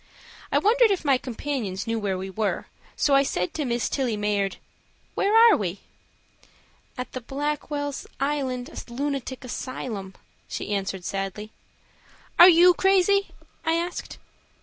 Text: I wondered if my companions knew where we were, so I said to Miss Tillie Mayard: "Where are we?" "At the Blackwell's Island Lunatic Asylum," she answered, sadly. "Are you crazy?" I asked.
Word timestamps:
I 0.51 0.57
wondered 0.57 0.89
if 0.89 1.05
my 1.05 1.19
companions 1.19 1.85
knew 1.85 1.99
where 1.99 2.17
we 2.17 2.31
were, 2.31 2.65
so 2.95 3.13
I 3.13 3.21
said 3.21 3.53
to 3.53 3.65
Miss 3.65 3.87
Tillie 3.87 4.17
Mayard: 4.17 4.55
"Where 5.13 5.37
are 5.37 5.55
we?" 5.55 5.81
"At 6.97 7.11
the 7.11 7.21
Blackwell's 7.21 8.07
Island 8.19 8.83
Lunatic 8.87 9.43
Asylum," 9.43 10.15
she 10.47 10.73
answered, 10.73 11.05
sadly. 11.05 11.51
"Are 12.39 12.49
you 12.49 12.73
crazy?" 12.73 13.27
I 13.63 13.73
asked. 13.73 14.17